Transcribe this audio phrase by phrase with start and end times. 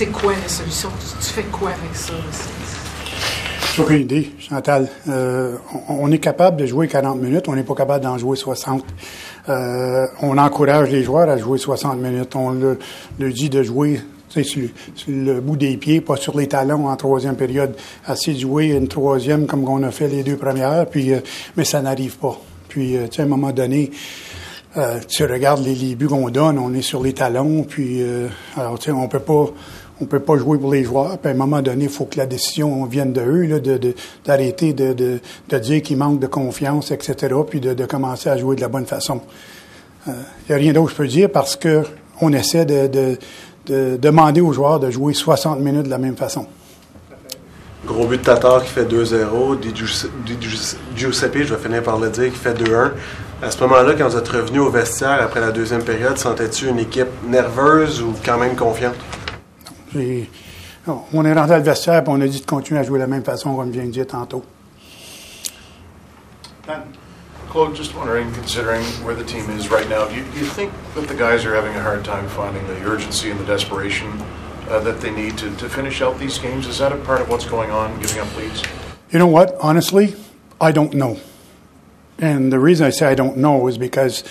[0.00, 0.88] c'est quoi la solution?
[1.20, 2.14] Tu, fais quoi avec ça?
[3.76, 4.88] J'ai aucune idée, Chantal.
[5.10, 5.58] Euh,
[5.90, 8.82] on, est capable de jouer 40 minutes, on n'est pas capable d'en jouer 60.
[9.50, 12.34] Euh, on encourage les joueurs à jouer 60 minutes.
[12.34, 12.78] On le,
[13.30, 14.00] dit de jouer
[14.30, 14.68] sur,
[15.06, 17.76] le bout des pieds, pas sur les talons en troisième période.
[18.06, 21.20] Assez de jouer une troisième comme on a fait les deux premières, puis euh,
[21.58, 22.40] mais ça n'arrive pas.
[22.68, 23.90] Puis, tu sais, à un moment donné,
[25.08, 28.00] tu regardes les, buts qu'on donne, on est sur les talons, puis
[28.56, 29.46] alors tu sais, on peut pas
[30.00, 31.18] on peut pas jouer pour les joueurs.
[31.18, 33.94] Puis à un moment donné, il faut que la décision vienne de eux, de,
[34.24, 38.56] d'arrêter de, de, dire qu'ils manquent de confiance, etc., puis de, de commencer à jouer
[38.56, 39.20] de la bonne façon.
[40.06, 40.16] Il euh,
[40.48, 41.82] n'y a rien d'autre que je peux dire parce que
[42.22, 43.18] on essaie de, de,
[43.66, 46.46] de, demander aux joueurs de jouer 60 minutes de la même façon.
[47.86, 49.58] Gros but de Tatar qui fait 2-0.
[50.96, 52.90] Giuseppe, je vais finir par le dire, qui fait 2-1.
[53.42, 56.78] À ce moment-là, quand vous êtes revenu au vestiaire après la deuxième période, sentais-tu une
[56.78, 58.96] équipe nerveuse ou quand même confiante?
[59.96, 63.08] On est rentré à le vestiaire on a dit de continuer à jouer de la
[63.08, 64.44] même façon comme je viens de dire tantôt.
[67.50, 70.72] Claude, just wondering, considering where the team is right now, do you, do you, think
[70.94, 74.08] that the guys are having a hard time finding the urgency and the desperation
[74.68, 76.68] uh, that they need to, to finish out these games?
[76.68, 78.62] Is that a part of what's going on, giving up leads?
[79.10, 79.56] You know what?
[79.60, 80.14] Honestly,
[80.60, 81.18] I don't know.
[82.20, 84.22] And the reason I say I don't know is because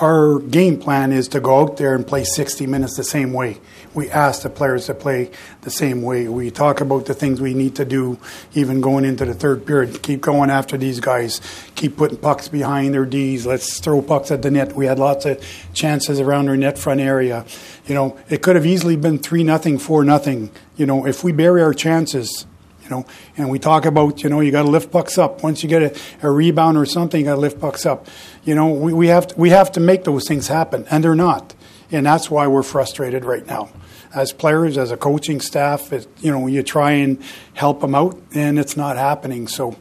[0.00, 3.58] our game plan is to go out there and play 60 minutes the same way.
[3.94, 5.30] We ask the players to play
[5.62, 6.28] the same way.
[6.28, 8.18] We talk about the things we need to do,
[8.52, 10.02] even going into the third period.
[10.02, 11.40] Keep going after these guys.
[11.76, 13.46] Keep putting pucks behind their D's.
[13.46, 14.74] Let's throw pucks at the net.
[14.74, 17.46] We had lots of chances around our net front area.
[17.86, 20.50] You know, it could have easily been 3 nothing, 4 nothing.
[20.76, 22.44] You know, if we bury our chances,
[22.86, 23.06] you know,
[23.36, 25.42] and we talk about, you know, you got to lift pucks up.
[25.42, 28.06] Once you get a, a rebound or something, you got to lift pucks up.
[28.44, 31.16] You know, we, we, have to, we have to make those things happen, and they're
[31.16, 31.54] not.
[31.90, 33.70] And that's why we're frustrated right now.
[34.14, 37.22] As players, as a coaching staff, it, you know, you try and
[37.54, 39.48] help them out, and it's not happening.
[39.48, 39.76] So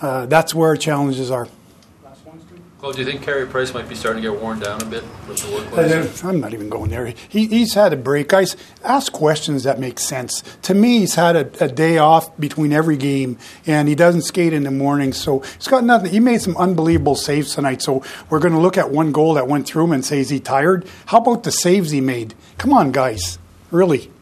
[0.00, 1.48] uh, that's where our challenges are.
[2.82, 5.04] Well, do you think Carey Price might be starting to get worn down a bit
[5.28, 6.24] with the workload?
[6.24, 7.14] I'm not even going there.
[7.28, 8.30] He, he's had a break.
[8.30, 10.42] Guys, ask questions that make sense.
[10.62, 13.38] To me, he's had a, a, day off between every game,
[13.68, 16.10] and he doesn't skate in the morning, so he's got nothing.
[16.10, 19.46] He made some unbelievable saves tonight, so we're going to look at one goal that
[19.46, 20.84] went through him and say, is he tired?
[21.06, 22.34] How about the saves he made?
[22.58, 23.38] Come on, guys.
[23.70, 24.12] Really.